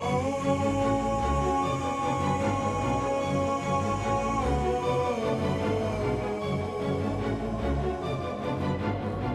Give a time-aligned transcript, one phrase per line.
[0.00, 0.37] Oh.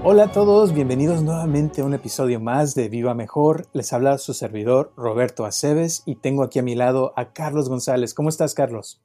[0.06, 3.68] Hola a todos, bienvenidos nuevamente a un episodio más de Viva Mejor.
[3.72, 8.14] Les habla su servidor Roberto Aceves y tengo aquí a mi lado a Carlos González.
[8.14, 9.02] ¿Cómo estás, Carlos?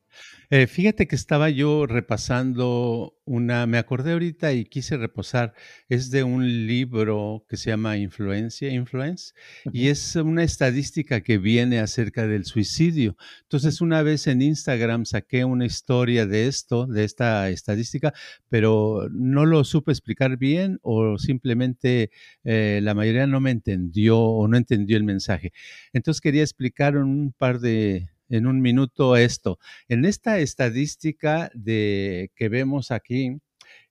[0.51, 5.53] Eh, fíjate que estaba yo repasando una, me acordé ahorita y quise reposar,
[5.91, 9.34] es de un libro que se llama Influencia, Influence,
[9.70, 13.19] y es una estadística que viene acerca del suicidio.
[13.42, 18.15] Entonces, una vez en Instagram saqué una historia de esto, de esta estadística,
[18.48, 22.11] pero no lo supe explicar bien o simplemente
[22.44, 25.53] eh, la mayoría no me entendió o no entendió el mensaje.
[25.92, 29.59] Entonces, quería explicar un par de en un minuto esto.
[29.89, 33.39] En esta estadística de, que vemos aquí,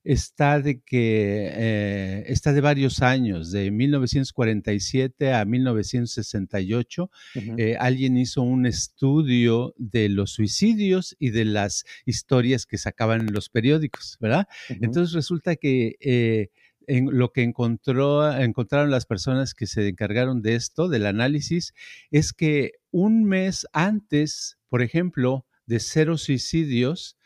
[0.07, 7.11] está de que eh, está de varios años, de 1947 a 1968.
[7.57, 13.33] Eh, alguien hizo un estudio de los suicidios y de las historias que sacaban en
[13.33, 14.47] los periódicos, ¿verdad?
[14.69, 16.51] Entonces resulta que eh,
[16.87, 21.73] en lo que encontró, encontraron las personas que se encargaron de esto, del análisis,
[22.11, 27.17] es que un mes antes, por ejemplo, de cero suicidios,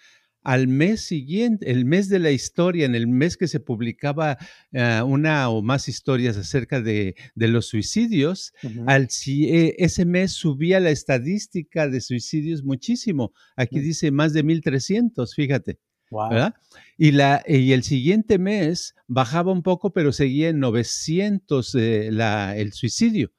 [0.44, 4.38] al mes siguiente, el mes de la historia, en el mes que se publicaba
[4.72, 8.54] eh, una o más historias acerca de, los suicidios,
[8.88, 13.34] al, eh, ese mes subía la estadística de suicidios muchísimo.
[13.56, 13.84] Aquí mm.
[13.84, 15.80] dice más de 1.300, fíjate.
[16.12, 16.56] ¿Verdad?
[16.98, 22.56] Y, la, y el siguiente mes bajaba un poco, pero seguía en 900 eh, la,
[22.58, 23.32] el suicidio.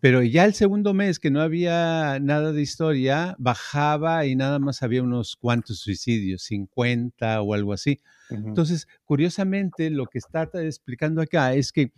[0.00, 4.82] Pero ya el segundo mes, que no había nada de historia, bajaba y nada más
[4.82, 8.00] había unos cuantos suicidios, 50 o algo así.
[8.30, 11.92] Entonces, curiosamente, lo que está explicando acá es que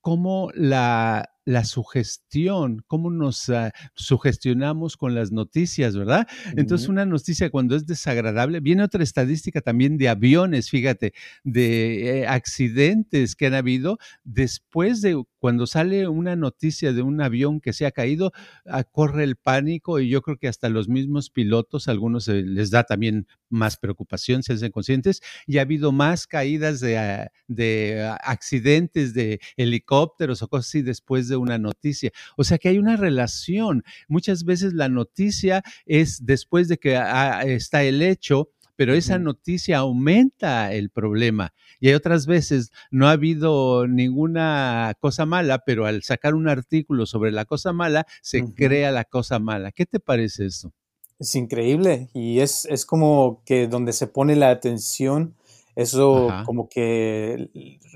[0.00, 6.28] cómo la, la sugestión, cómo nos ah, sugestionamos con las noticias, ¿verdad?
[6.54, 11.14] Entonces, una noticia cuando es desagradable, viene otra estadística también de aviones, fíjate,
[11.44, 17.60] de eh, accidentes que han habido después de cuando sale una noticia de un avión
[17.62, 18.32] que se ha caído,
[18.66, 22.84] ah, corre el pánico y yo creo que hasta los mismos pilotos, algunos les da
[22.84, 29.14] también más preocupación, se hacen conscientes, y ha habido más caídas de, ah, de accidentes
[29.14, 32.10] de helicópteros o cosas así después de una noticia.
[32.36, 33.84] O sea que hay una relación.
[34.08, 37.00] Muchas veces la noticia es después de que
[37.46, 41.52] está el hecho, pero esa noticia aumenta el problema.
[41.80, 47.04] Y hay otras veces no ha habido ninguna cosa mala, pero al sacar un artículo
[47.04, 49.72] sobre la cosa mala, se crea la cosa mala.
[49.72, 50.72] ¿Qué te parece eso?
[51.18, 55.34] Es increíble y es, es como que donde se pone la atención
[55.78, 57.50] eso como que,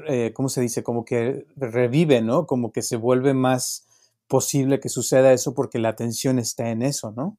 [0.06, 0.84] eh, ¿cómo se dice?
[0.84, 2.46] Como que revive, ¿no?
[2.46, 3.88] Como que se vuelve más
[4.28, 7.38] posible que suceda eso porque la atención está en eso, ¿no?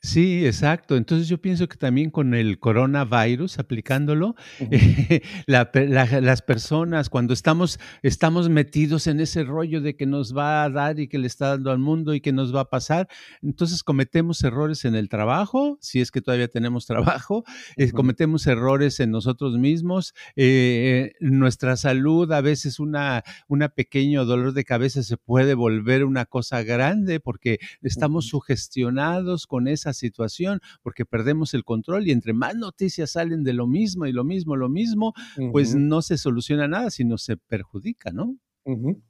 [0.00, 0.96] Sí, exacto.
[0.96, 4.34] Entonces yo pienso que también con el coronavirus, aplicándolo,
[5.46, 10.98] las personas, cuando estamos, estamos metidos en ese rollo de que nos va a dar
[11.00, 13.08] y que le está dando al mundo y que nos va a pasar,
[13.42, 17.44] entonces cometemos errores en el trabajo, si es que todavía tenemos trabajo,
[17.76, 24.52] eh, cometemos errores en nosotros mismos, eh, nuestra salud, a veces una, una pequeño dolor
[24.52, 31.04] de cabeza se puede volver una cosa grande porque estamos sugestionados con esa situación porque
[31.04, 34.68] perdemos el control y entre más noticias salen de lo mismo y lo mismo, lo
[34.68, 35.14] mismo,
[35.50, 38.36] pues no se soluciona nada, sino se perjudica, ¿no?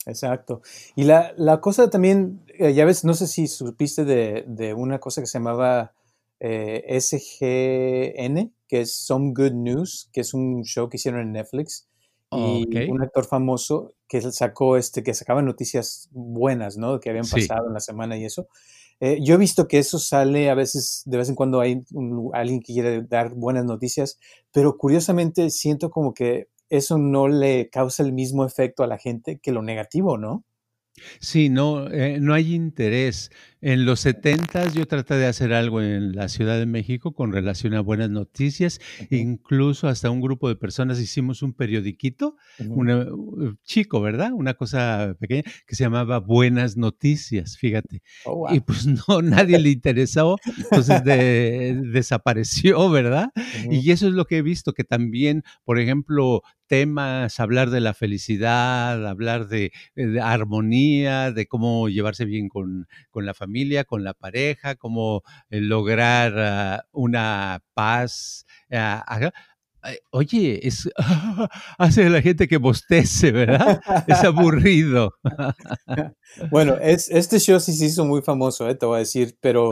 [0.06, 0.62] exacto.
[0.96, 5.26] Y la, cosa también, eh, ya ves, no sé si supiste de, una cosa que
[5.26, 5.92] se llamaba
[6.40, 11.88] eh, SGN, que es Some Good News, que es un show que hicieron en Netflix.
[12.30, 16.98] y un actor famoso que sacó este, que sacaba noticias buenas, ¿no?
[16.98, 18.48] Que habían pasado en la semana y eso.
[19.04, 21.82] Eh, yo he visto que eso sale a veces, de vez en cuando hay
[22.34, 24.16] alguien que quiere dar buenas noticias,
[24.52, 29.40] pero curiosamente siento como que eso no le causa el mismo efecto a la gente
[29.42, 30.44] que lo negativo, ¿no?
[31.18, 33.32] Sí, no, eh, no hay interés.
[33.64, 37.74] En los setentas yo traté de hacer algo en la Ciudad de México con relación
[37.74, 44.00] a buenas noticias, incluso hasta un grupo de personas hicimos un periodiquito, una, uh, chico,
[44.00, 44.32] ¿verdad?
[44.32, 48.02] Una cosa pequeña que se llamaba Buenas Noticias, fíjate.
[48.24, 53.30] Oh, Y pues no, nadie le interesó, entonces de- desapareció, ¿verdad?
[53.70, 57.92] Y eso es lo que he visto, que también, por ejemplo, temas, hablar de la
[57.92, 63.51] felicidad, hablar de, eh, de armonía, de cómo llevarse bien con, con la familia,
[63.86, 68.46] con la pareja, cómo eh, lograr ah, una paz.
[68.70, 69.04] ah.
[69.84, 70.88] Ay, Oye, es,
[71.78, 73.80] hace la gente que bostece, ¿verdad?
[74.06, 75.14] Es aburrido.
[76.50, 79.68] Bueno, es, este show sí se hizo muy famoso, eh, te voy a decir, pero,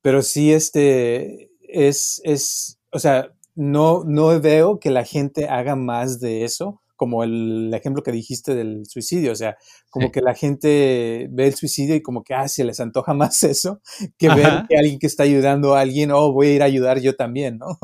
[0.00, 6.20] pero sí este es, es, o sea, no, no veo que la gente haga más
[6.20, 9.56] de eso, como el ejemplo que dijiste del suicidio, o sea,
[9.94, 10.12] como sí.
[10.12, 13.80] que la gente ve el suicidio y como que, ah, se les antoja más eso
[14.18, 17.00] que ver que alguien que está ayudando a alguien, oh, voy a ir a ayudar
[17.00, 17.78] yo también, ¿no?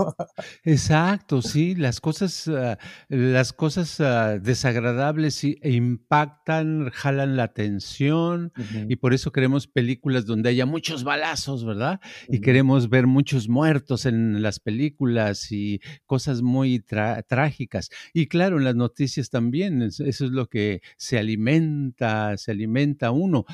[0.65, 2.79] Exacto, sí, las cosas, ah,
[3.09, 8.53] las cosas ah, desagradables sí, e impactan, jalan la atención
[8.89, 12.01] y por eso queremos películas donde haya muchos balazos, ¿verdad?
[12.29, 17.91] Y queremos ver muchos muertos en las películas y cosas muy trágicas.
[18.12, 22.00] Y claro, en las noticias también, es- eso es lo que se alimenta,
[22.37, 23.44] se alimenta uno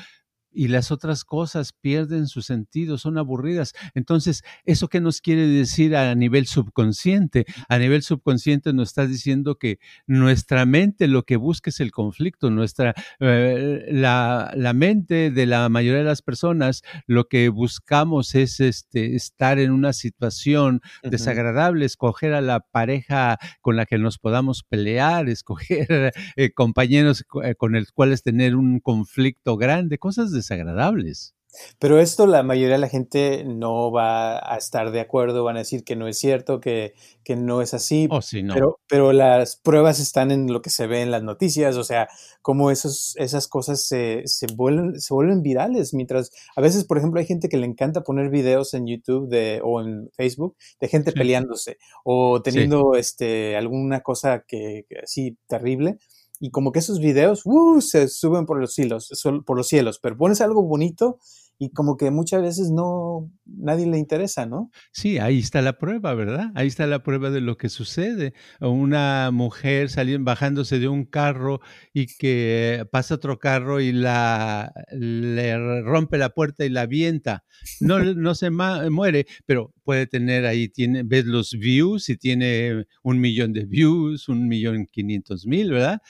[0.51, 3.73] y las otras cosas pierden su sentido, son aburridas.
[3.93, 7.45] Entonces, ¿eso qué nos quiere decir a nivel subconsciente?
[7.69, 12.49] A nivel subconsciente nos está diciendo que nuestra mente lo que busca es el conflicto,
[12.49, 18.59] nuestra, eh, la, la mente de la mayoría de las personas lo que buscamos es
[18.59, 24.63] este, estar en una situación desagradable, escoger a la pareja con la que nos podamos
[24.63, 31.35] pelear, escoger eh, compañeros co- eh, con los cuales tener un conflicto grande, cosas desagradables.
[31.79, 35.59] Pero esto la mayoría de la gente no va a estar de acuerdo, van a
[35.59, 36.93] decir que no es cierto, que,
[37.23, 38.53] que no es así, Oh, sí, no.
[38.53, 42.07] pero, pero las pruebas están en lo que se ve en las noticias, o sea,
[42.41, 47.19] cómo esos, esas cosas se, se, vuelven, se vuelven virales, mientras a veces, por ejemplo,
[47.19, 51.11] hay gente que le encanta poner videos en YouTube de, o en Facebook de gente
[51.11, 55.97] Sí, peleándose o sí, teniendo este, alguna cosa que así terrible.
[56.39, 57.81] Y como que esos videos ¡uh!
[57.81, 59.09] se suben por los cielos,
[59.45, 61.19] por los cielos, pero pones algo bonito
[61.59, 64.69] y como que muchas veces no, nadie le interesa, ¿no?
[64.91, 66.51] sí, ahí está la prueba, ¿verdad?
[66.55, 68.33] Ahí está la prueba de lo que sucede.
[68.59, 71.59] Una mujer saliendo, bajándose de un carro
[71.93, 77.43] y que pasa otro carro y la le rompe la puerta y la avienta.
[77.79, 83.19] No, no se muere, pero puede tener ahí, tiene, ves los views y tiene un
[83.19, 86.01] millón de views, un millón quinientos mil, ¿verdad?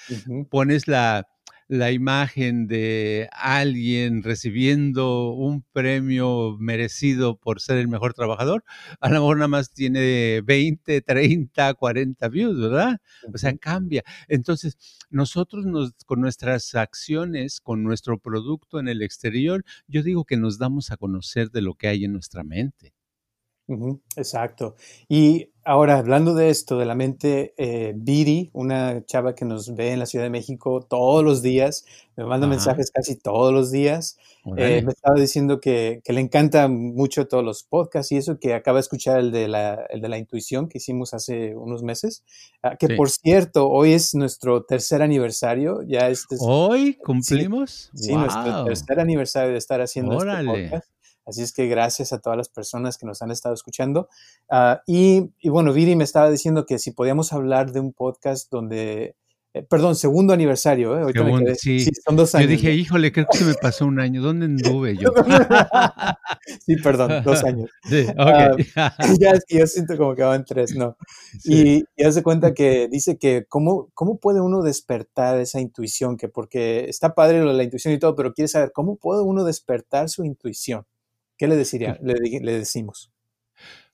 [0.50, 1.26] Pones la,
[1.68, 8.64] la imagen de alguien recibiendo un premio merecido por ser el mejor trabajador,
[9.00, 13.00] a lo mejor nada más tiene 20, 30, 40 views, ¿verdad?
[13.34, 14.04] O sea, cambia.
[14.28, 14.78] Entonces,
[15.10, 20.58] nosotros nos, con nuestras acciones, con nuestro producto en el exterior, yo digo que nos
[20.58, 22.97] damos a conocer de lo que hay en nuestra mente.
[24.16, 24.76] Exacto.
[25.10, 29.92] Y ahora, hablando de esto, de la mente, eh, Viri, una chava que nos ve
[29.92, 31.86] en la Ciudad de México todos los días,
[32.16, 34.18] me manda Ajá, mensajes casi todos los días,
[34.56, 38.54] eh, me estaba diciendo que, que le encanta mucho todos los podcasts y eso, que
[38.54, 42.24] acaba de escuchar el de la, el de la intuición que hicimos hace unos meses,
[42.64, 42.96] Ah, que Sí.
[42.96, 47.92] por cierto, hoy es nuestro tercer aniversario, ya este es, ¿Hoy sí, cumplimos?
[47.94, 50.70] Sí, nuestro tercer aniversario de estar haciendo este Órale.
[50.70, 50.90] podcast.
[51.28, 54.08] Así es que gracias a todas las personas que nos han estado escuchando.
[54.50, 58.50] Ah, y, y bueno, Viri me estaba diciendo que si podíamos hablar de un podcast
[58.50, 59.16] donde,
[59.54, 61.06] eh, perdón, segundo aniversario, ¿eh?
[61.06, 61.92] me Segundo, quedé, sí, sí.
[62.06, 62.52] son dos Yo años.
[62.52, 62.74] dije, ¿no?
[62.76, 64.22] híjole, creo que se me pasó un año.
[64.22, 65.10] ¿Dónde anduve yo?
[66.66, 67.70] sí, perdón, dos años.
[67.84, 68.60] Sí, Ah, ok.
[69.20, 70.96] ya yo siento como que van tres, no.
[71.42, 71.86] Sí.
[71.98, 76.30] Y, y hace cuenta que dice que cómo, cómo puede uno despertar esa intuición, que
[76.30, 79.44] porque está padre lo de la intuición y todo, pero quiere saber cómo puede uno
[79.44, 80.86] despertar su intuición.
[81.38, 83.12] ¿Qué le deciría, le, decimos?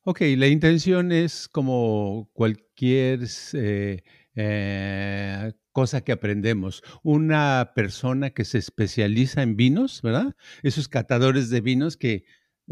[0.04, 3.20] Ok, la intención es como cualquier
[3.54, 4.04] eh,
[4.36, 6.84] eh, cosa que aprendemos.
[7.04, 10.36] Una persona que se especializa en vinos, ¿verdad?
[10.62, 12.26] Esos catadores de vinos que,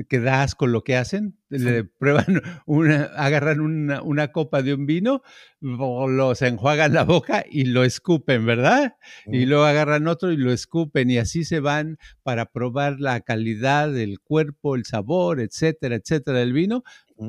[0.07, 2.25] que da asco lo que hacen, le prueban
[2.65, 5.21] una, agarran una, una copa de un vino,
[5.59, 8.95] lo, se enjuagan la boca y lo escupen, ¿verdad?
[9.27, 13.91] Y luego agarran otro y lo escupen y así se van para probar la calidad
[13.91, 16.83] del cuerpo, el sabor, etcétera, etcétera del vino.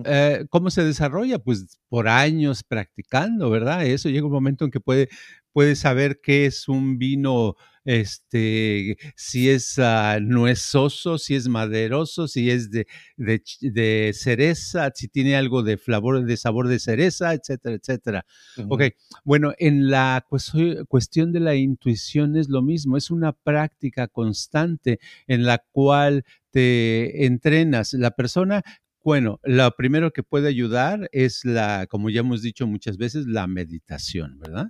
[0.04, 1.38] Eh, ¿Cómo se desarrolla?
[1.38, 3.85] Pues por años practicando, ¿verdad?
[3.85, 5.09] Eso llega un momento en que puede
[5.52, 12.50] puede saber qué es un vino este, si es uh, nuezoso, si es maderoso, si
[12.50, 18.26] es de, de, cereza, si tiene algo de, flavor, de sabor de cereza, etcétera, etcétera.
[18.68, 18.82] Ok,
[19.25, 25.44] bueno, en la cuestión de la intuición es lo mismo, es una práctica constante en
[25.44, 27.94] la cual te entrenas.
[27.94, 28.62] La persona
[29.04, 33.49] bueno, lo primero que puede ayudar es la, como ya hemos dicho muchas veces, la
[33.49, 34.68] meditación, ¿verdad?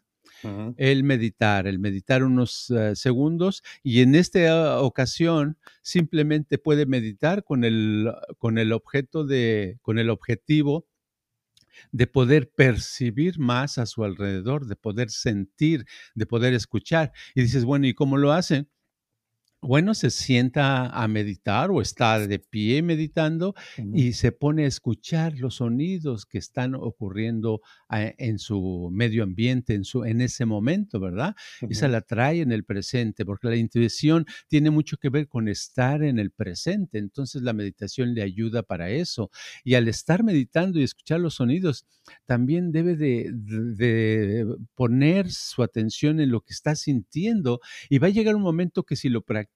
[0.76, 7.64] El meditar, el meditar unos eh, segundos y en esta ocasión simplemente puede meditar con
[7.64, 10.86] el, con el objeto de, con el objetivo
[11.90, 17.12] de poder percibir más a su alrededor, de poder sentir, de poder escuchar.
[17.34, 18.68] Y dices, bueno, ¿y cómo lo hacen?
[19.62, 23.54] Bueno, se sienta a meditar o está de pie meditando
[23.94, 29.74] y se pone a escuchar los sonidos que están ocurriendo ah, en su medio ambiente,
[29.74, 31.36] en, su, en ese momento, ¿verdad?
[31.68, 35.46] Y se la trae en el presente, porque la intuición tiene mucho que ver con
[35.46, 36.98] estar en el presente.
[36.98, 39.30] Entonces la meditación le ayuda para eso.
[39.62, 41.86] Y al estar meditando y escuchar los sonidos,
[42.26, 48.10] también debe de, de poner su atención en lo que está sintiendo y va a
[48.10, 49.51] llegar un momento que si lo practica,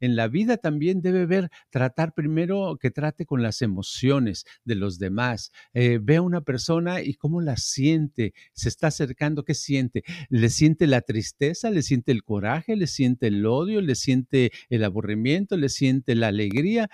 [0.00, 4.98] en la vida también debe ver, tratar primero que trate con las emociones de los
[4.98, 5.52] demás.
[5.74, 10.02] Eh, ve a una persona y cómo la siente, se está acercando, ¿qué siente?
[10.28, 11.70] ¿Le siente la tristeza?
[11.70, 12.76] ¿Le siente el coraje?
[12.76, 13.80] ¿Le siente el odio?
[13.80, 15.56] ¿Le siente el aburrimiento?
[15.56, 16.88] ¿Le siente la alegría?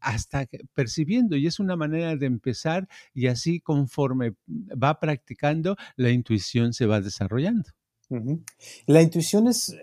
[0.00, 1.36] Hasta percibiendo.
[1.36, 7.00] Y es una manera de empezar y así conforme va practicando, la intuición se va
[7.00, 7.79] desarrollando.
[8.86, 9.76] La intuición es,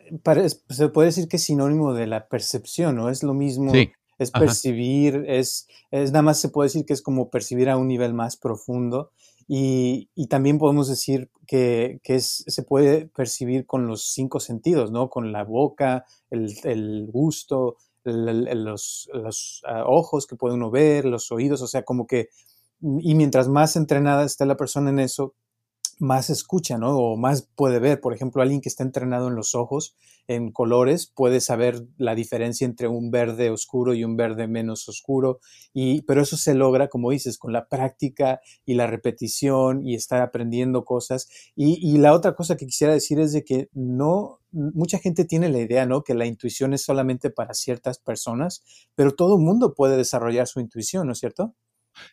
[0.69, 3.09] se puede decir que es sinónimo de la percepción, ¿no?
[3.09, 3.71] Es lo mismo,
[4.17, 7.87] es percibir, es, es nada más se puede decir que es como percibir a un
[7.87, 9.11] nivel más profundo
[9.47, 15.09] y, también podemos decir que, es, se puede percibir con los cinco sentidos, ¿no?
[15.09, 21.61] Con la boca, el, gusto, los, los ah, ojos que puede uno ver, los oídos,
[21.61, 22.27] o sea, como que,
[22.81, 25.33] y mientras más entrenada está la persona en eso,
[25.99, 26.97] más escucha, ¿no?
[26.97, 27.99] O más puede ver.
[27.99, 29.95] Por ejemplo, alguien que está entrenado en los ojos,
[30.27, 35.39] en colores, puede saber la diferencia entre un verde oscuro y un verde menos oscuro.
[35.73, 40.21] Y, pero eso se logra, como dices, con la práctica y la repetición y estar
[40.21, 41.29] aprendiendo cosas.
[41.55, 45.59] Y, la otra cosa que quisiera decir es de que no, mucha gente tiene la
[45.59, 46.03] idea, ¿no?
[46.03, 48.63] Que la intuición es solamente para ciertas personas,
[48.95, 51.55] pero todo mundo puede desarrollar su intuición, ¿no es cierto?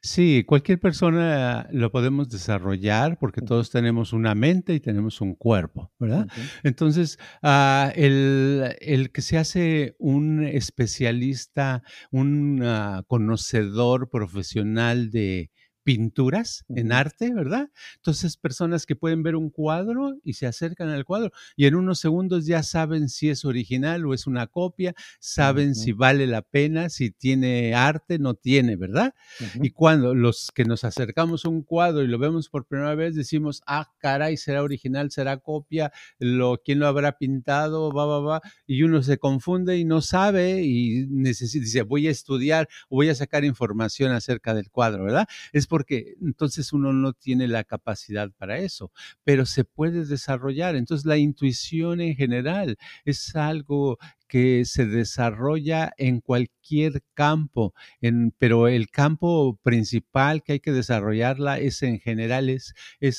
[0.03, 5.93] Sí, cualquier persona lo podemos desarrollar porque todos tenemos una mente y tenemos un cuerpo,
[5.99, 6.29] ¿verdad?
[6.63, 15.51] Entonces, ah, el, que se hace un especialista, un ah, conocedor profesional de,
[15.85, 17.71] pinturas en arte, ¿verdad?
[17.97, 22.01] Entonces, personas que pueden ver un cuadro y se acercan al cuadro y en unos
[22.01, 26.89] segundos ya saben si es original o es una copia, saben si vale la pena,
[26.89, 29.15] si tiene arte, no tiene, ¿verdad?
[29.63, 33.15] Y cuando los que nos acercamos a un cuadro y lo vemos por primera vez,
[33.15, 37.93] decimos, ah, caray, será original, será copia, lo, ¿quién lo habrá pintado?
[37.93, 38.41] Va, va, va.
[38.67, 43.15] Y uno se confunde y no sabe y necesita, dice, voy a estudiar, voy a
[43.15, 45.29] sacar información acerca del cuadro, ¿verdad?
[45.53, 48.93] Es porque entonces uno no tiene la capacidad para eso,
[49.25, 50.77] pero se puede desarrollar.
[50.77, 58.69] Entonces la intuición en general es algo que se desarrolla en cualquier campo, en, pero
[58.69, 62.75] el campo principal que hay que desarrollarla es en general, es,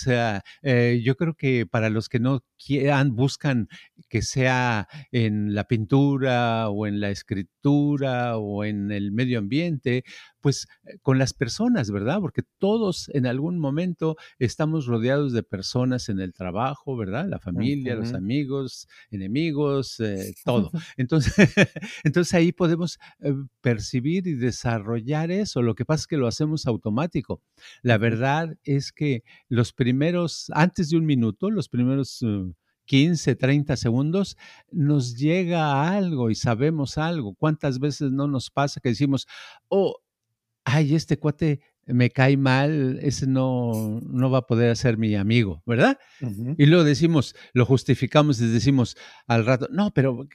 [0.07, 3.67] ah, eh, yo creo que para los que no quieran, buscan
[4.09, 10.03] que sea en la pintura o en la escritura o en el medio ambiente,
[10.41, 12.19] pues eh, con las personas, ¿verdad?
[12.19, 17.27] Porque todos en algún momento estamos rodeados de personas en el trabajo, ¿verdad?
[17.27, 20.71] La familia, los amigos, enemigos, eh, todo.
[21.05, 21.33] Entonces,
[22.03, 25.61] entonces ahí podemos eh, percibir y desarrollar eso.
[25.61, 27.41] Lo que pasa es que lo hacemos automático.
[27.83, 32.23] La verdad es que los primeros, antes de un minuto, los primeros...
[32.87, 34.37] 15, uh, 30 segundos,
[34.69, 37.33] nos llega algo y sabemos algo.
[37.33, 39.25] ¿Cuántas veces no nos pasa que decimos,
[39.69, 39.95] oh,
[40.65, 45.61] ay, este cuate me cae mal, ese no, no va a poder ser mi amigo,
[45.65, 45.97] ¿verdad?
[46.57, 50.27] Y luego decimos, lo justificamos y decimos al rato, no, pero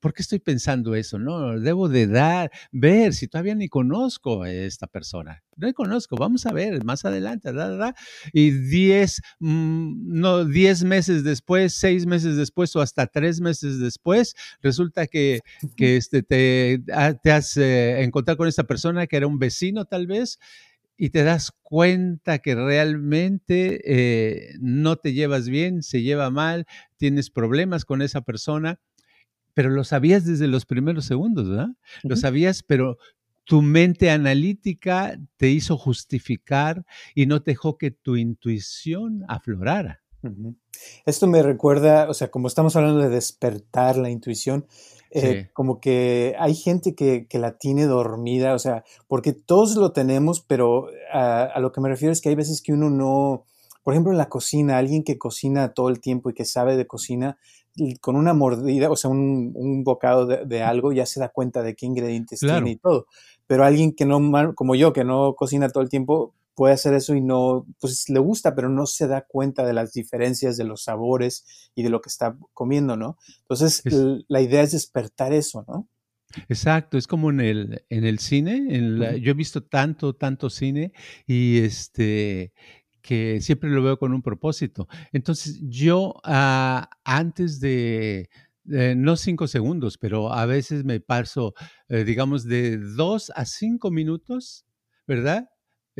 [0.00, 1.18] ¿por qué estoy pensando eso?
[1.18, 5.42] No, debo de dar, ver si todavía ni conozco a esta persona.
[5.56, 7.94] No conozco, vamos a ver más adelante, da,
[8.32, 14.34] y diez, mm, no, diez meses después, seis meses después o hasta tres meses después,
[14.62, 15.40] resulta que,
[15.76, 16.82] que este, te,
[17.22, 20.38] te has eh, encontrado con esta persona que era un vecino tal vez,
[20.98, 27.30] y te das cuenta que realmente eh, no te llevas bien, se lleva mal, tienes
[27.30, 28.80] problemas con esa persona,
[29.54, 31.68] pero lo sabías desde los primeros segundos, ¿verdad?
[32.02, 32.98] Lo sabías, pero
[33.44, 40.02] tu mente analítica te hizo justificar y no dejó que tu intuición aflorara.
[41.06, 44.66] Esto me recuerda, o sea, como estamos hablando de despertar la intuición,
[45.10, 50.40] eh, como que hay gente que, la tiene dormida, o sea, porque todos lo tenemos,
[50.40, 53.44] pero a, lo que me refiero es que hay veces que uno no,
[53.82, 56.86] por ejemplo, en la cocina, alguien que cocina todo el tiempo y que sabe de
[56.86, 57.38] cocina,
[58.00, 61.86] con una mordida, o sea, un, bocado de, algo, ya se da cuenta de qué
[61.86, 63.06] ingredientes tiene y todo.
[63.46, 64.20] Pero alguien que no,
[64.54, 68.18] como yo, que no cocina todo el tiempo, puede hacer eso y no, pues le
[68.18, 72.00] gusta, pero no se da cuenta de las diferencias de los sabores y de lo
[72.00, 73.16] que está comiendo, ¿no?
[73.42, 73.84] Entonces,
[74.26, 75.88] la idea es despertar eso, ¿no?
[76.48, 80.92] Exacto, es como en el, en el cine, yo he visto tanto, tanto cine
[81.28, 82.52] y este
[83.02, 84.88] que siempre lo veo con un propósito.
[85.12, 88.28] Entonces, yo ah, antes de,
[88.64, 91.54] no cinco segundos, pero a veces me paso,
[91.88, 94.66] eh, digamos, de dos a cinco minutos,
[95.06, 95.48] ¿verdad?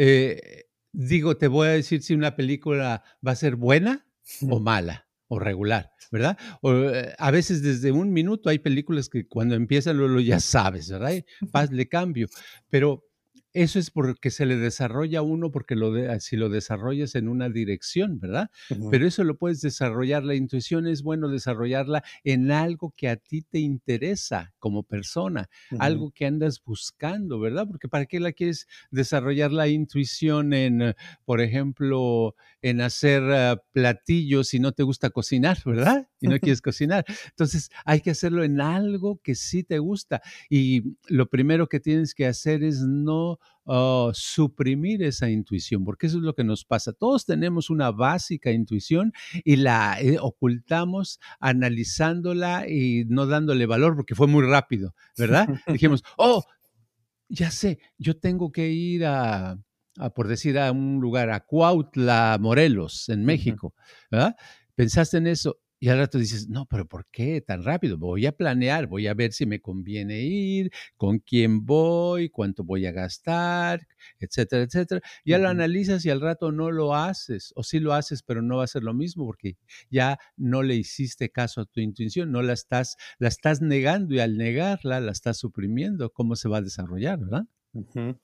[0.00, 4.06] Eh, digo, te voy a decir si una película va a ser buena
[4.48, 6.38] o mala o regular, ¿verdad?
[6.62, 10.88] O, eh, a veces desde un minuto hay películas que cuando empiezan lo, ya sabes,
[10.88, 11.24] ¿verdad?
[11.50, 12.28] Paz, le cambio.
[12.70, 13.07] Pero
[13.54, 17.48] eso es porque se le desarrolla uno, porque lo de, si lo desarrollas en una
[17.48, 18.50] dirección, ¿verdad?
[18.90, 20.22] Pero eso lo puedes desarrollar.
[20.24, 26.10] La intuición es bueno desarrollarla en algo que a ti te interesa como persona, algo
[26.10, 27.66] que andas buscando, ¿verdad?
[27.66, 34.48] Porque ¿para qué la quieres desarrollar la intuición en, por ejemplo, en hacer ah, platillos
[34.48, 36.08] si no te gusta cocinar, ¿verdad?
[36.20, 37.04] Y no quieres cocinar.
[37.28, 40.20] Entonces hay que hacerlo en algo que sí te gusta.
[40.50, 46.18] Y lo primero que tienes que hacer es no oh, suprimir esa intuición, porque eso
[46.18, 46.92] es lo que nos pasa.
[46.92, 49.12] Todos tenemos una básica intuición
[49.45, 55.49] y la eh, ocultamos analizándola y no dándole valor porque fue muy rápido, ¿verdad?
[55.66, 56.45] Dijimos, oh,
[57.28, 59.59] ya sé, yo tengo que ir a,
[60.14, 63.75] por decir, a un lugar, a Cuautla, Morelos, en México,
[64.11, 64.35] ¿verdad?
[64.75, 67.99] Pensaste en eso y al rato dices, no, pero ¿por qué tan rápido?
[67.99, 72.87] Voy a planear, voy a ver si me conviene ir, con quién voy, cuánto voy
[72.87, 73.87] a gastar,
[74.18, 75.00] etcétera, etcétera.
[75.25, 78.57] Ya lo analizas y al rato no lo haces, o sí lo haces, pero no
[78.59, 79.57] va a ser lo mismo porque
[79.90, 84.20] ya no le hiciste caso a tu intuición, no la estás, la estás negando y
[84.20, 86.11] al negarla la estás suprimiendo.
[86.12, 87.44] ¿Cómo se va a desarrollar, verdad?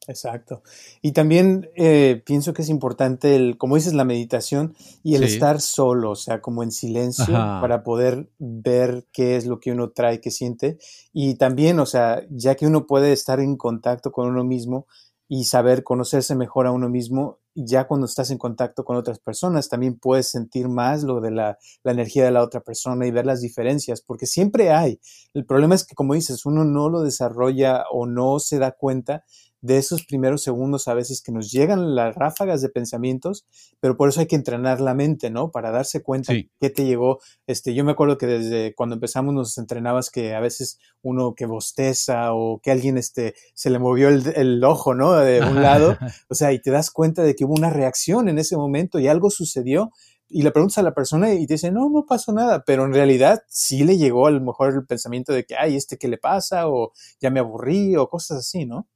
[0.07, 0.63] Exacto.
[1.03, 5.61] Y también eh, pienso que es importante, el, como dices, la meditación y el estar
[5.61, 10.21] solo, o sea, como en silencio para poder ver qué es lo que uno trae,
[10.21, 10.79] qué siente.
[11.13, 14.87] Y también, o sea, ya que uno puede estar en contacto con uno mismo
[15.29, 19.69] y saber conocerse mejor a uno mismo, ya cuando estás en contacto con otras personas,
[19.69, 23.27] también puedes sentir más lo de la, la, energía de la otra persona y ver
[23.27, 25.01] las diferencias, porque siempre hay.
[25.35, 29.25] El problema es que, como dices, uno no lo desarrolla o no se da cuenta
[29.65, 33.47] de esos primeros segundos a veces que nos llegan las ráfagas de pensamientos,
[33.81, 35.51] pero por eso hay que entrenar la mente, ¿no?
[35.51, 37.21] Para darse cuenta qué te llegó.
[37.47, 41.47] Este, yo me acuerdo que desde cuando empezamos nos entrenabas que a veces uno que
[41.47, 45.15] bosteza o que alguien este, se le movió el, ojo, ¿no?
[45.15, 45.97] De un lado,
[46.29, 49.09] o sea, y te das cuenta de que hubo una reacción en ese momento y
[49.09, 49.93] algo sucedió
[50.29, 52.93] y le preguntas a la persona y te dice, no, no pasó nada, pero en
[52.93, 56.19] realidad sí le llegó a lo mejor el pensamiento de que, ay, ¿este qué le
[56.19, 56.69] pasa?
[56.69, 58.89] O ya me aburrí o cosas así, ¿no?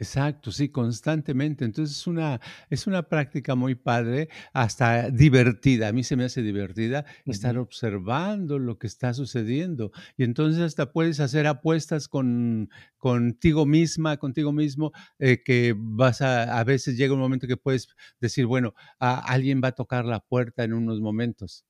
[0.00, 1.64] Exacto, sí, constantemente.
[1.64, 5.88] Entonces es una, es una práctica muy padre, hasta divertida.
[5.88, 9.90] A mí se me hace divertida estar observando lo que está sucediendo.
[10.16, 16.60] Y entonces hasta puedes hacer apuestas con, contigo misma, contigo mismo, eh, que vas a,
[16.60, 17.88] a veces llega un momento que puedes
[18.20, 21.64] decir, bueno, alguien va a tocar la puerta en unos momentos.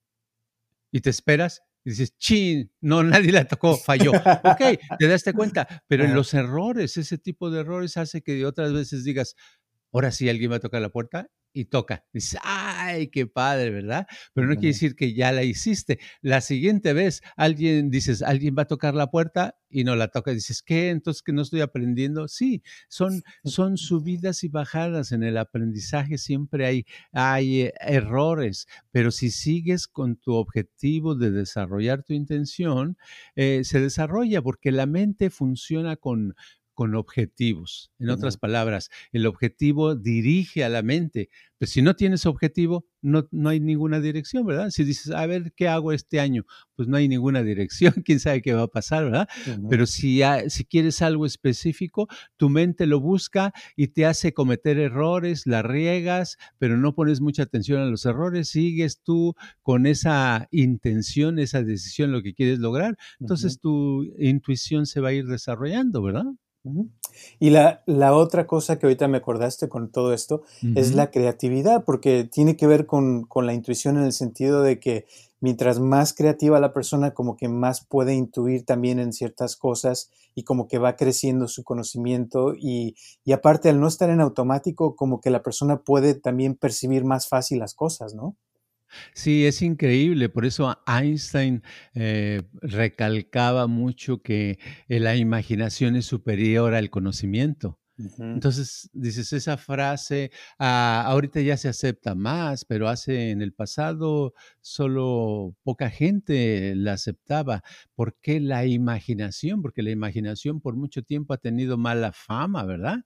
[0.92, 4.12] Y te esperas y dices, chin, no, nadie la tocó, falló.
[4.12, 8.74] Ok, te das cuenta, pero en los errores, ese tipo de errores hace que otras
[8.74, 9.36] veces digas,
[9.90, 12.04] ahora sí alguien va a tocar la puerta y toca.
[12.12, 14.06] Dices, ay, qué padre, ¿verdad?
[14.32, 15.98] Pero no quiere decir que ya la hiciste.
[16.22, 20.30] La siguiente vez alguien dices, alguien va a tocar la puerta y no la toca.
[20.30, 20.90] Dices, ¿qué?
[20.90, 22.28] Entonces que no estoy aprendiendo.
[22.28, 26.16] Sí, son, son subidas y bajadas en el aprendizaje.
[26.16, 32.96] Siempre hay, hay eh, errores, pero si sigues con tu objetivo de desarrollar tu intención,
[33.34, 36.36] eh, se desarrolla porque la mente funciona con
[36.78, 37.90] con objetivos.
[37.98, 41.28] En otras palabras, el objetivo dirige a la mente.
[41.58, 44.70] Pues si no tienes objetivo, no, no hay ninguna dirección, ¿verdad?
[44.70, 46.46] Si dices, a ver, ¿qué hago este año?
[46.76, 49.28] Pues no hay ninguna dirección, quién sabe qué va a pasar, ¿verdad?
[49.68, 55.48] Pero si, si quieres algo específico, tu mente lo busca y te hace cometer errores,
[55.48, 61.40] la riegas, pero no pones mucha atención a los errores, sigues tú con esa intención,
[61.40, 66.26] esa decisión, lo que quieres lograr, entonces tu intuición se va a ir desarrollando, ¿verdad?
[67.38, 70.42] Y la, la, otra cosa que ahorita me acordaste con todo esto
[70.74, 74.78] es la creatividad, porque tiene que ver con, con, la intuición en el sentido de
[74.78, 75.06] que
[75.40, 80.44] mientras más creativa la persona, como que más puede intuir también en ciertas cosas y
[80.44, 85.20] como que va creciendo su conocimiento y, y aparte al no estar en automático, como
[85.20, 88.36] que la persona puede también percibir más fácil las cosas, ¿no?
[89.14, 90.28] Sí, es increíble.
[90.28, 91.62] Por eso Einstein
[91.94, 97.78] eh, recalcaba mucho que eh, la imaginación es superior al conocimiento.
[98.18, 104.34] Entonces, dices, esa frase ah, ahorita ya se acepta más, pero hace en el pasado
[104.60, 107.64] solo poca gente la aceptaba.
[107.94, 109.62] ¿Por qué la imaginación?
[109.62, 112.98] Porque la imaginación por mucho tiempo ha tenido mala fama, ¿verdad?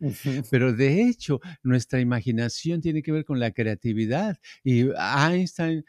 [0.50, 4.36] Pero de hecho, nuestra imaginación tiene que ver con la creatividad.
[4.62, 5.84] Y Einstein,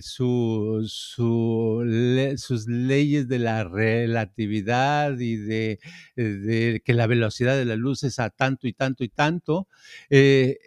[0.00, 5.78] su, sus leyes de la relatividad y de,
[6.16, 9.68] de que la velocidad de la luz es a tanto y tanto y tanto.
[10.10, 10.58] Eh,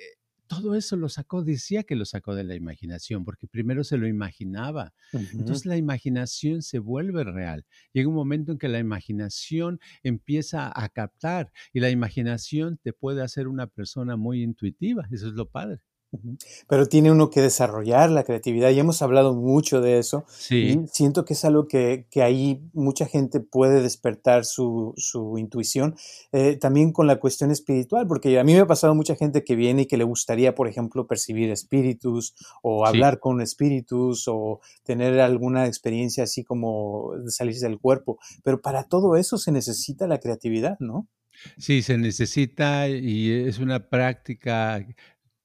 [0.48, 4.08] todo eso lo sacó, decía que lo sacó de la imaginación, porque primero se lo
[4.08, 4.94] imaginaba.
[5.12, 7.66] Entonces la imaginación se vuelve real.
[7.94, 13.22] Llega un momento en que la imaginación empieza a captar y la imaginación te puede
[13.22, 15.08] hacer una persona muy intuitiva.
[15.12, 15.82] Eso es lo padre.
[16.68, 20.26] Pero tiene uno que desarrollar la creatividad y hemos hablado mucho de eso.
[20.30, 20.56] Sí.
[20.56, 25.96] Y siento que es algo que, que ahí mucha gente puede despertar su, su intuición.
[26.32, 29.56] Eh, también con la cuestión espiritual, porque a mí me ha pasado mucha gente que
[29.56, 35.20] viene y que le gustaría, por ejemplo, percibir espíritus o hablar con espíritus o tener
[35.20, 38.18] alguna experiencia así como de salirse del cuerpo.
[38.44, 41.08] Pero para todo eso se necesita la creatividad, ¿no?
[41.58, 44.86] Sí, se necesita y es una práctica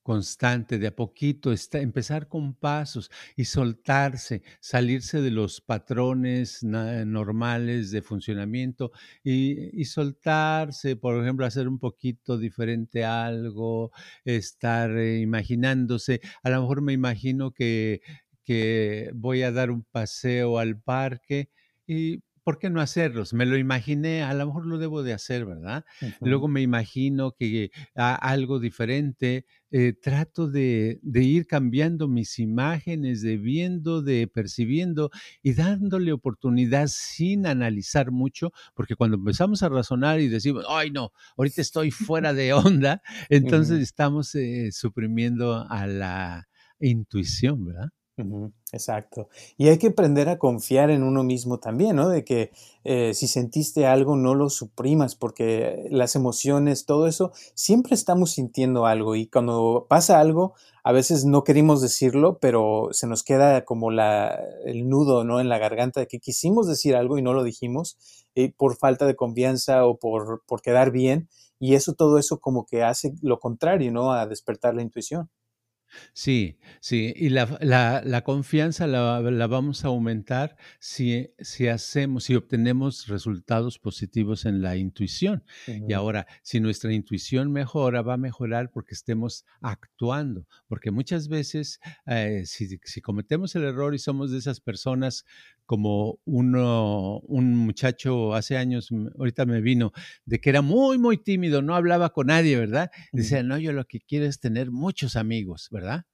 [0.03, 7.91] constante, de a poquito, está, empezar con pasos y soltarse, salirse de los patrones normales
[7.91, 8.91] de funcionamiento
[9.23, 13.91] y, y, soltarse, por ejemplo, hacer un poquito diferente algo,
[14.25, 16.21] estar eh, imaginándose.
[16.43, 18.01] A lo mejor me imagino que,
[18.43, 21.49] que voy a dar un paseo al parque
[21.87, 23.33] y ¿por qué no hacerlos?
[23.33, 25.85] Me lo imaginé, a lo mejor lo debo de hacer, ¿verdad?
[26.21, 34.01] Luego me imagino que algo diferente, eh, trato de, ir cambiando mis imágenes, de viendo,
[34.01, 35.09] de percibiendo
[35.41, 41.11] y dándole oportunidad sin analizar mucho, porque cuando empezamos a razonar y decimos, ay no,
[41.37, 46.47] ahorita estoy fuera de onda, entonces estamos eh, suprimiendo a la
[46.79, 47.89] intuición, ¿verdad?
[48.71, 49.27] Exacto.
[49.57, 52.09] Y hay que aprender a confiar en uno mismo también, ¿no?
[52.09, 52.51] De que
[52.83, 58.85] eh, si sentiste algo, no lo suprimas, porque las emociones, todo eso, siempre estamos sintiendo
[58.85, 63.89] algo y cuando pasa algo, a veces no queremos decirlo, pero se nos queda como
[63.91, 65.39] la, el nudo, ¿no?
[65.39, 67.97] En la garganta de que quisimos decir algo y no lo dijimos
[68.35, 71.29] eh, por falta de confianza o por, por quedar bien.
[71.59, 74.11] Y eso, todo eso como que hace lo contrario, ¿no?
[74.13, 75.29] A despertar la intuición.
[76.13, 82.25] Sí, sí, y la, la, la confianza la, la, vamos a aumentar si, si hacemos,
[82.25, 85.43] si obtenemos resultados positivos en la intuición.
[85.67, 91.79] Y ahora, si nuestra intuición mejora, va a mejorar porque estemos actuando, porque muchas veces
[92.05, 95.25] eh, si, si cometemos el error y somos de esas personas
[95.73, 99.91] como uno, un muchacho hace años, ahorita me vino,
[100.23, 102.91] de que era muy, muy tímido, no hablaba con nadie, ¿verdad?
[103.11, 106.05] Decía, no, yo lo que quiero es tener muchos amigos, ¿verdad?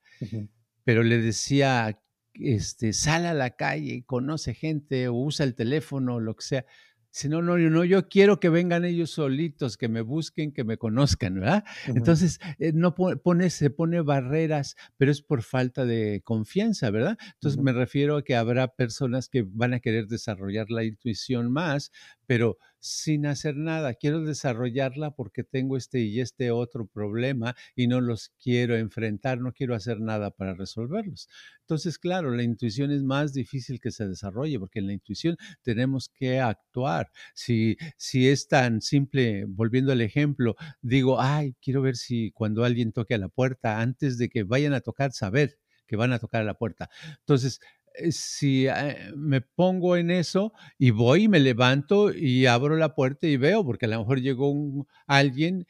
[0.85, 1.99] Pero le decía,
[2.35, 6.65] este, sal a la calle, conoce gente o usa el teléfono, lo que sea.
[7.11, 10.77] Si no, no, no, yo quiero que vengan ellos solitos, que me busquen, que me
[10.77, 11.63] conozcan, ¿verdad?
[11.87, 17.17] Entonces, eh, no pone, se pone barreras, pero es por falta de confianza, ¿verdad?
[17.33, 21.91] Entonces, me refiero a que habrá personas que van a querer desarrollar la intuición más,
[22.27, 23.93] pero sin hacer nada.
[23.93, 29.53] Quiero desarrollarla porque tengo este y este otro problema y no los quiero enfrentar, no
[29.53, 31.29] quiero hacer nada para resolverlos.
[31.61, 36.09] Entonces, claro, la intuición es más difícil que se desarrolle porque en la intuición tenemos
[36.09, 37.11] que actuar.
[37.33, 42.91] Si, si es tan simple, volviendo al ejemplo, digo, ay, quiero ver si cuando alguien
[42.91, 45.57] toque a la puerta, antes de que vayan a tocar, saber
[45.89, 46.89] que van a tocar a la puerta.
[47.19, 47.59] Entonces,
[48.11, 53.27] si eh, me pongo en eso y voy y me levanto y abro la puerta
[53.27, 55.65] y veo, porque a lo mejor llegó un, alguien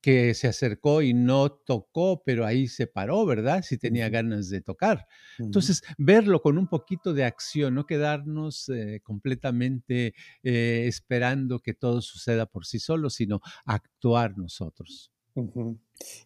[0.00, 3.62] que se acercó y no tocó, pero ahí se paró, ¿verdad?
[3.62, 5.06] Si tenía ganas de tocar.
[5.38, 12.00] Entonces, verlo con un poquito de acción, no quedarnos eh, completamente eh, esperando que todo
[12.00, 15.12] suceda por sí solo, sino actuar nosotros.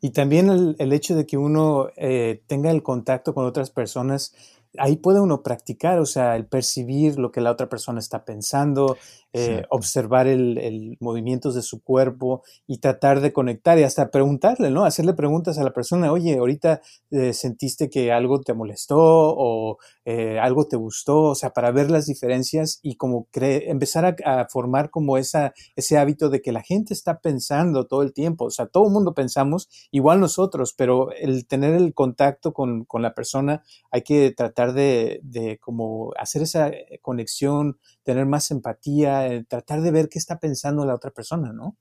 [0.01, 4.35] Y también el, hecho de que uno eh, tenga el contacto con otras personas
[4.79, 8.97] ahí puede uno practicar, o sea, el percibir lo que la otra persona está pensando,
[9.37, 14.71] eh, observar el, el, movimientos de su cuerpo y tratar de conectar y hasta preguntarle,
[14.71, 14.85] ¿no?
[14.85, 20.39] Hacerle preguntas a la persona, oye, ahorita eh, sentiste que algo te molestó o eh,
[20.39, 24.91] algo te gustó, o sea, para ver las diferencias y como empezar a, a, formar
[24.91, 28.67] como esa, ese hábito de que la gente está pensando todo el tiempo, o sea,
[28.67, 33.65] todo el mundo pensamos, igual nosotros, pero el tener el contacto con, con la persona
[33.91, 36.71] hay que tratar de, de como hacer esa
[37.03, 41.77] conexión, tener más empatía, eh, tratar de ver qué está pensando la otra persona, ¿no?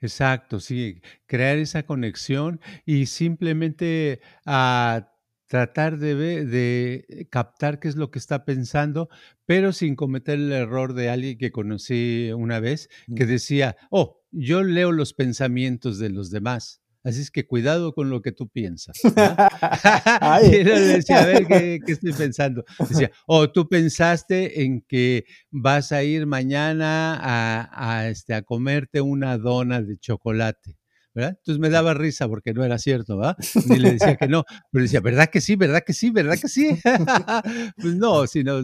[0.00, 5.10] Exacto, sí, crear esa conexión y simplemente a ah,
[5.46, 6.14] tratar de,
[6.44, 9.08] de captar qué es lo que está pensando,
[9.46, 14.62] pero sin cometer el error de alguien que conocí una vez que decía, oh, yo
[14.62, 16.83] leo los pensamientos de los demás.
[17.04, 18.98] Así es que cuidado con lo que tú piensas.
[19.04, 22.64] y él decía, a ver, ¿qué, ¿qué, estoy pensando?
[22.88, 29.02] Decía, oh, tú pensaste en que vas a ir mañana a, a, este, a comerte
[29.02, 30.78] una dona de chocolate.
[31.14, 31.36] ¿Verdad?
[31.38, 33.36] Entonces me daba risa porque no era cierto, ¿verdad?
[33.66, 35.54] Ni le decía que no, pero decía, ¿verdad que sí?
[35.56, 36.10] ¿Verdad que sí?
[36.10, 36.78] ¿Verdad que sí?
[37.76, 38.60] pues no, sino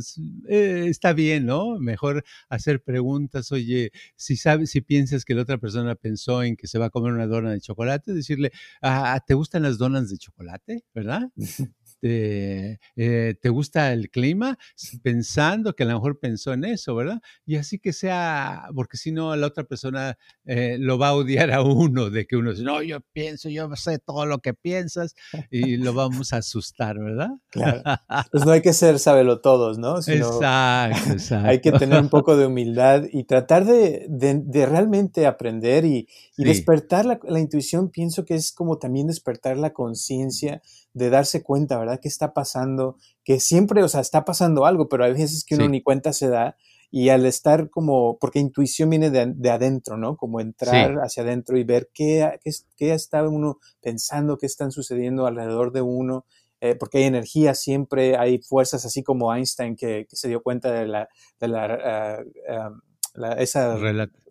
[0.49, 1.79] eh, está bien, ¿no?
[1.79, 6.67] Mejor hacer preguntas, oye, si sabes, si piensas que la otra persona pensó en que
[6.67, 10.19] se va a comer una dona de chocolate, decirle, ah, ¿te gustan las donas de
[10.19, 10.85] chocolate?
[10.95, 11.29] ¿Verdad?
[12.03, 14.59] Este, eh, te gusta el clima,
[15.03, 17.21] pensando que a lo mejor pensó en eso, ¿verdad?
[17.45, 21.51] Y así que sea, porque si no, la otra persona eh, lo va a odiar
[21.53, 25.15] a uno, de que uno dice, no, yo pienso, yo sé todo lo que piensas,
[25.51, 27.31] y lo vamos a asustar, ¿verdad?
[27.51, 27.83] Claro.
[28.31, 29.99] Pues no hay que ser sábelo todos, ¿no?
[29.99, 31.49] exacto, exacto.
[31.51, 36.45] Hay que tener un poco de humildad y tratar de, de, realmente aprender y, y
[36.45, 41.79] despertar la, la intuición, pienso que es como también despertar la conciencia de darse cuenta,
[41.79, 42.01] ¿verdad?
[42.01, 42.97] ¿Qué está pasando?
[43.25, 46.29] Que siempre, o sea, está pasando algo, pero hay veces que uno ni cuenta se
[46.29, 46.57] da
[46.91, 50.17] y al estar como, porque intuición viene de, adentro, ¿no?
[50.17, 55.27] Como entrar hacia adentro y ver qué, qué, qué, está uno pensando, qué están sucediendo
[55.27, 56.25] alrededor de uno,
[56.61, 60.89] eh, porque hay energía siempre, hay fuerzas así como Einstein que, se dio cuenta de
[60.89, 62.71] la, de la, ah,
[63.39, 63.77] esa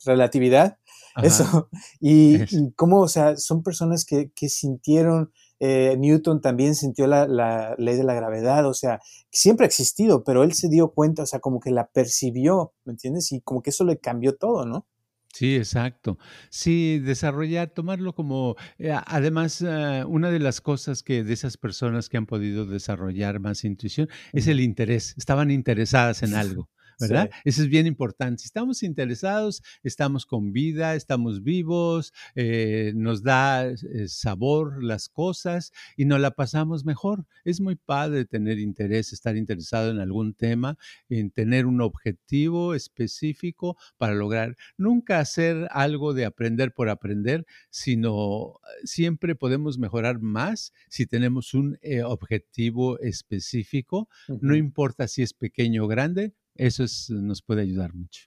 [0.06, 0.78] relatividad.
[1.24, 1.70] Eso.
[2.02, 7.76] Y, y, cómo, o sea, son personas que, que sintieron eh, Newton también sintió la,
[7.78, 9.00] ley de la gravedad, o sea,
[9.32, 12.94] siempre ha existido, pero él se dio cuenta, o sea, como que la percibió, ¿me
[12.94, 13.32] entiendes?
[13.32, 14.88] Y como que eso le cambió todo, ¿no?
[15.32, 16.18] Sí, exacto.
[16.50, 22.10] Sí, desarrollar, tomarlo como, eh, además, eh, una de las cosas que de esas personas
[22.10, 26.70] que han podido desarrollar más intuición es el interés, estaban interesadas en algo.
[27.00, 27.30] ¿Verdad?
[27.46, 28.42] Eso es bien importante.
[28.42, 35.72] Si estamos interesados, estamos con vida, estamos vivos, eh, nos da eh, sabor las cosas
[35.96, 37.26] y nos la pasamos mejor.
[37.46, 40.78] Es muy padre tener interés, estar interesado en algún tema,
[41.10, 44.58] en tener un objetivo específico para lograr.
[44.78, 51.54] Nunca hacer algo de aprender por aprender, sino eh, siempre podemos mejorar más si tenemos
[51.54, 54.10] un objetivo específico.
[54.42, 58.24] No importa si es pequeño o grande, eso nos puede ayudar mucho.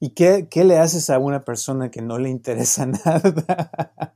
[0.00, 4.14] ¿Y qué, qué, le haces a una persona que no le interesa nada?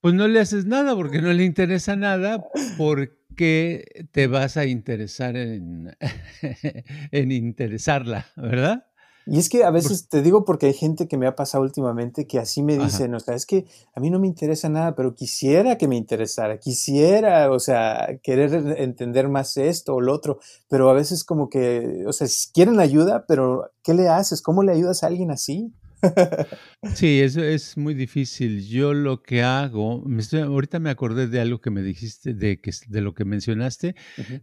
[0.00, 2.44] Pues no le haces nada porque no le interesa nada,
[2.76, 5.96] porque te vas a interesar en,
[7.10, 8.86] en interesarla, ¿verdad?
[9.30, 12.26] Y es que a veces te digo porque hay gente que me ha pasado últimamente
[12.26, 15.14] que así me dicen, o sea, es que a mí no me interesa nada, pero
[15.14, 20.38] quisiera que me interesara, quisiera, o sea, querer entender más esto o lo otro,
[20.68, 24.40] pero a veces como que, o sea, quieren ayuda, pero ¿qué le haces?
[24.40, 25.72] ¿Cómo le ayudas a alguien así?
[26.94, 28.66] Sí, eso es muy difícil.
[28.66, 32.60] Yo lo que hago, me estoy, ahorita me acordé de algo que me dijiste, de,
[32.60, 33.94] que, de lo que mencionaste,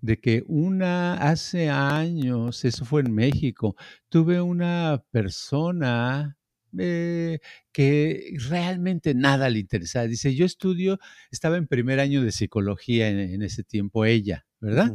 [0.02, 3.76] de que una, hace años, eso fue en México,
[4.10, 6.38] tuve una persona
[6.78, 7.40] eh,
[7.72, 10.08] que realmente nada le interesaba.
[10.08, 11.00] Dice, yo estudio,
[11.32, 14.94] estaba en primer año de psicología en, ese tiempo ella, ¿verdad?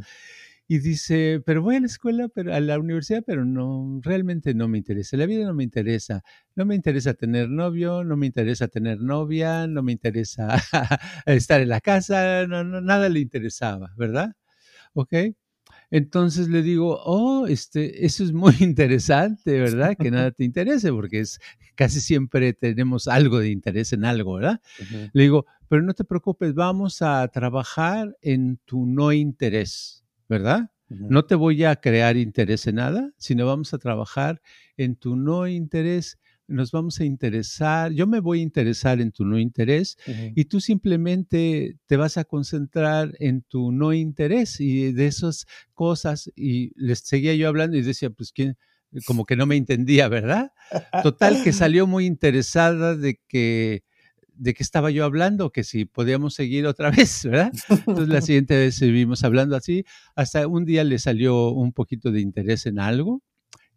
[0.72, 4.68] Y dice, pero voy a la escuela, pero a la universidad, pero no, realmente no
[4.68, 5.16] me interesa.
[5.16, 6.22] La vida no me interesa.
[6.54, 10.46] No me interesa tener novio, no me interesa tener novia, no me interesa
[11.26, 14.36] estar en la casa, no, nada le interesaba, ¿verdad?
[14.92, 15.12] ¿Ok?
[15.90, 19.96] Entonces le digo, oh, este, eso es muy interesante, ¿verdad?
[19.98, 21.40] Que nada te interese, porque es
[21.74, 24.60] casi siempre tenemos algo de interés en algo, ¿verdad?
[25.14, 29.99] Le digo, pero no te preocupes, vamos a trabajar en tu no interés,
[30.30, 30.70] ¿verdad?
[30.88, 34.40] No te voy a crear interés en nada, sino vamos a trabajar
[34.76, 36.18] en tu no interés
[36.50, 39.96] nos vamos a interesar, yo me voy a interesar en tu no interés
[40.34, 46.30] y tú simplemente te vas a concentrar en tu no interés y de esas cosas
[46.34, 48.56] y les seguía yo hablando y decía, pues quién,
[49.06, 50.50] como que no me entendía, ¿verdad?
[51.04, 53.84] Total que salió muy interesada de que
[54.40, 57.52] de qué estaba yo hablando, que si podíamos seguir otra vez, ¿verdad?
[57.68, 59.84] Entonces la siguiente vez seguimos hablando así,
[60.16, 63.22] hasta un día le salió un poquito de interés en algo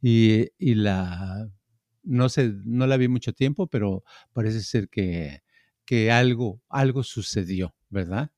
[0.02, 1.48] y, y la
[2.04, 5.42] no sé, no la vi mucho tiempo, pero parece ser que,
[5.86, 8.32] que algo, algo sucedió, ¿verdad?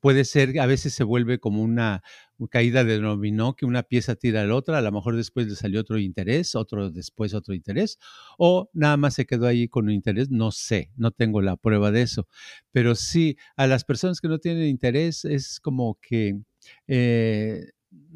[0.00, 2.02] Puede ser, a veces se vuelve como una
[2.50, 5.56] caída de dominó, que una pieza tira a la otra, a lo mejor después le
[5.56, 7.98] salió otro interés, otro después otro interés,
[8.38, 11.90] o nada más se quedó ahí con un interés, no sé, no tengo la prueba
[11.90, 12.28] de eso.
[12.72, 16.38] Pero sí, a las personas que no tienen interés es como que
[16.86, 17.64] eh,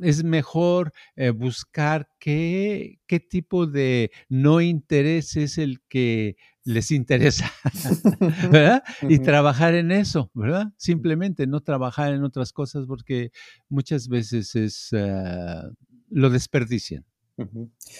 [0.03, 7.51] es mejor eh, buscar qué, qué tipo de no interés es el que les interesa,
[8.51, 8.83] ¿verdad?
[9.03, 10.73] Y trabajar en eso, ¿verdad?
[10.77, 13.31] Simplemente no trabajar en otras cosas porque
[13.69, 15.63] muchas veces es, eh,
[16.11, 17.05] lo desperdician,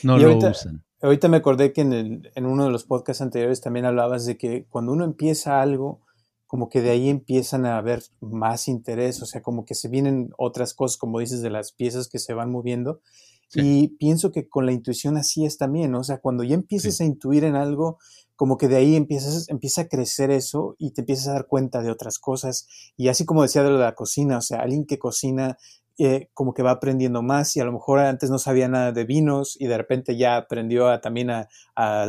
[0.03, 0.85] no lo usan.
[1.03, 4.67] Ahorita me acordé que en, en uno de los podcasts anteriores también hablabas de que
[4.69, 6.03] cuando uno empieza algo,
[6.51, 10.33] como que de ahí empiezan a haber más interés, o sea, como que se vienen
[10.37, 13.01] otras cosas, como dices, de las piezas que se van moviendo.
[13.55, 17.05] Y pienso que con la intuición así es también, o sea, cuando ya empiezas a
[17.05, 17.99] intuir en algo,
[18.41, 21.83] como que de ahí empiezas, empieza a crecer eso y te empiezas a dar cuenta
[21.83, 22.67] de otras cosas.
[22.97, 25.59] Y así como decía de la cocina, o sea, alguien que cocina
[26.03, 29.05] eh, como que va aprendiendo más y a lo mejor antes no sabía nada de
[29.05, 31.49] vinos y de repente ya aprendió a, también a,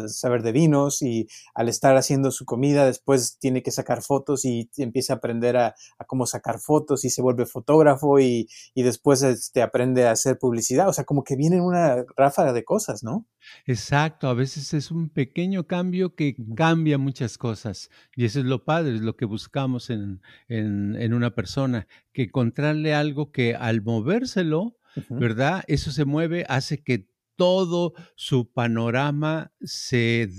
[0.07, 4.69] saber de vinos y al estar haciendo su comida después tiene que sacar fotos y
[4.77, 5.75] empieza a aprender a,
[6.07, 10.87] cómo sacar fotos y se vuelve fotógrafo y, y después este, aprende a hacer publicidad.
[10.87, 13.25] O sea, como que viene una ráfaga de cosas, ¿no?
[13.65, 18.63] Exacto, a veces es un pequeño cambio que cambia muchas cosas y eso es lo
[18.65, 24.77] padre, es lo que buscamos en, en, una persona, que encontrarle algo que al movérselo,
[25.09, 25.63] ¿verdad?
[25.67, 30.29] Eso se mueve, hace que todo su panorama se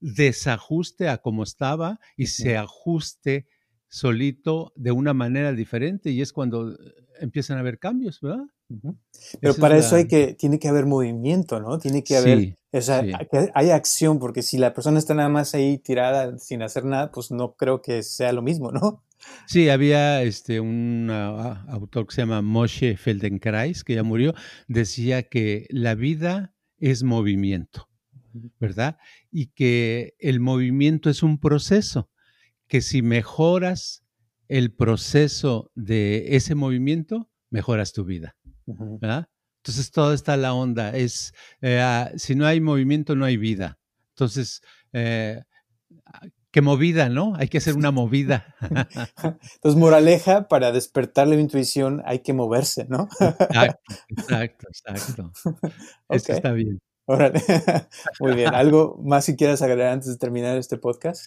[0.00, 3.46] desajuste a como estaba y se ajuste
[3.88, 6.76] solito de una manera diferente y es cuando
[7.20, 8.44] empiezan a haber cambios, ¿verdad?
[9.40, 11.78] Pero para eso hay que, tiene que haber movimiento, ¿no?
[11.78, 15.54] Tiene que haber, o sea, que hay acción, porque si la persona está nada más
[15.54, 19.02] ahí tirada sin hacer nada, pues no creo que sea lo mismo, ¿no?
[19.46, 24.34] Sí, había este, un ah, autor que se llama Moshe Feldenkrais, que ya murió,
[24.68, 27.88] decía que la vida es movimiento,
[28.58, 28.98] ¿verdad?
[29.30, 32.10] Y que el movimiento es un proceso,
[32.68, 34.04] que si mejoras
[34.48, 38.36] el proceso de ese movimiento, mejoras tu vida.
[38.66, 40.96] Entonces, todo está la onda.
[40.96, 43.78] Es, eh, ah, si no hay movimiento, no hay vida.
[44.10, 44.60] Entonces,
[44.92, 45.40] eh,
[46.52, 47.34] qué movida, ¿no?
[47.36, 48.54] Hay que hacer una movida.
[48.60, 53.08] Entonces, moraleja, para despertar la intuición hay que moverse, ¿no?
[54.08, 55.32] exacto, exacto,
[56.10, 56.80] Eso está bien.
[58.20, 58.54] Muy bien.
[58.54, 61.26] ¿Algo más si quieras agregar antes de terminar este podcast?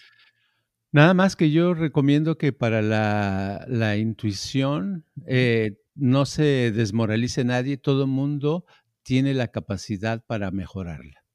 [0.92, 8.08] Nada más que yo recomiendo que para la, intuición eh, no se desmoralice nadie, todo
[8.08, 8.66] mundo
[9.04, 11.26] tiene la capacidad para mejorarla.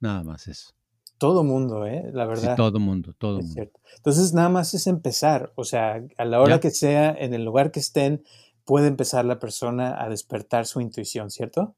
[0.00, 0.75] Nada más eso.
[1.18, 2.10] Todo mundo, ¿eh?
[2.12, 2.50] La verdad.
[2.50, 3.52] Sí, todo mundo, todo mundo.
[3.52, 3.80] Cierto.
[3.96, 5.52] Entonces, nada más es empezar.
[5.54, 8.22] O sea, a la hora que sea, en el lugar que estén,
[8.64, 11.74] puede empezar la persona a despertar su intuición, ¿cierto?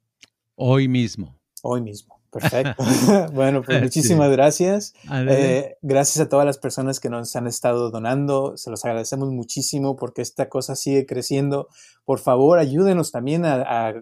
[0.57, 1.38] Hoy mismo.
[1.62, 2.17] Hoy mismo.
[2.31, 2.85] Perfecto.
[3.33, 4.95] bueno, pues muchísimas gracias.
[5.11, 8.57] Eh, gracias a todas las personas que nos han estado donando.
[8.57, 11.69] Se los agradecemos muchísimo porque esta cosa sigue creciendo.
[12.05, 13.95] Por favor, ayúdenos también a,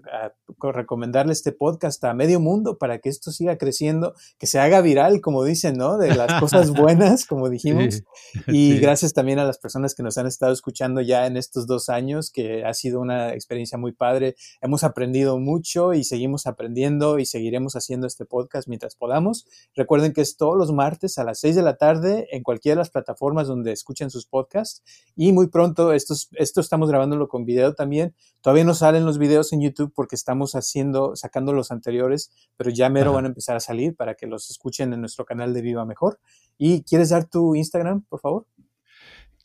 [0.61, 5.21] recomendarle este podcast a medio mundo para que esto siga creciendo, que se haga viral,
[5.21, 5.99] como dicen, ¿no?
[5.99, 8.05] De las cosas buenas, como dijimos.
[8.47, 11.89] Y gracias también a las personas que nos han estado escuchando ya en estos dos
[11.89, 14.37] años, que ha sido una experiencia muy padre.
[14.61, 19.47] Hemos aprendido mucho y seguimos aprendiendo y seguiremos haciendo este podcast mientras podamos.
[19.75, 22.79] Recuerden que es todos los martes a las 6 de la tarde en cualquiera de
[22.79, 24.83] las plataformas donde escuchen sus podcasts.
[25.15, 28.15] Y muy pronto, esto, esto estamos grabándolo con video también.
[28.41, 32.89] Todavía no salen los videos en YouTube porque estamos haciendo, sacando los anteriores, pero ya
[32.89, 35.85] mero van a empezar a salir para que los escuchen en nuestro canal de Viva
[35.85, 36.19] Mejor.
[36.57, 38.47] ¿Y quieres dar tu Instagram, por favor?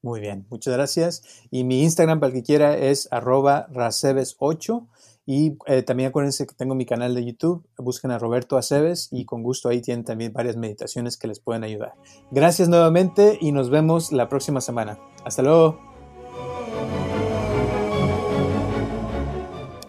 [0.03, 1.23] Muy bien, muchas gracias.
[1.51, 4.89] Y mi Instagram para el que quiera es arroba raceves8.
[5.25, 9.25] Y eh, también acuérdense que tengo mi canal de YouTube, busquen a Roberto Aceves y
[9.25, 11.95] con gusto ahí tienen también varias meditaciones que les pueden ayudar.
[12.33, 14.99] Gracias nuevamente y nos vemos la próxima semana.
[15.25, 15.91] Hasta luego.